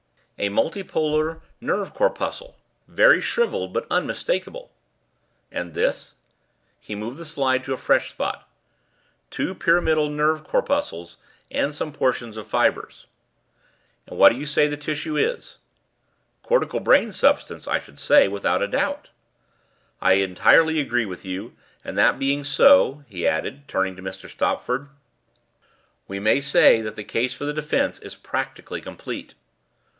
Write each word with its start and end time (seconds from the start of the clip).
"A 0.39 0.49
multipolar 0.49 1.41
nerve 1.61 1.93
corpuscle 1.93 2.57
very 2.87 3.21
shrivelled, 3.21 3.71
but 3.73 3.85
unmistakable." 3.91 4.71
"And 5.51 5.75
this?" 5.75 6.15
He 6.79 6.95
moved 6.95 7.17
the 7.19 7.25
slide 7.25 7.63
to 7.65 7.73
a 7.73 7.77
fresh 7.77 8.09
spot. 8.09 8.49
"Two 9.29 9.53
pyramidal 9.53 10.09
nerve 10.09 10.43
corpuscles 10.43 11.17
and 11.51 11.75
some 11.75 11.93
portions 11.93 12.37
of 12.37 12.47
fibres." 12.47 13.05
"And 14.07 14.17
what 14.17 14.29
do 14.31 14.35
you 14.39 14.47
say 14.47 14.67
the 14.67 14.75
tissue 14.75 15.15
is?" 15.15 15.59
"Cortical 16.41 16.79
brain 16.79 17.11
substance, 17.11 17.67
I 17.67 17.77
should 17.77 17.99
say, 17.99 18.27
without 18.27 18.63
a 18.63 18.67
doubt." 18.67 19.11
"I 20.01 20.13
entirely 20.13 20.79
agree 20.79 21.05
with 21.05 21.23
you. 21.25 21.55
And 21.83 21.95
that 21.99 22.17
being 22.17 22.43
so," 22.43 23.03
he 23.07 23.27
added, 23.27 23.67
turning 23.67 23.95
to 23.97 24.01
Mr. 24.01 24.27
Stopford, 24.27 24.89
"we 26.07 26.19
may 26.19 26.41
say 26.41 26.81
that 26.81 26.95
the 26.95 27.03
case 27.03 27.35
for 27.35 27.45
the 27.45 27.53
defence 27.53 27.99
is 27.99 28.15
practically 28.15 28.81
complete." 28.81 29.35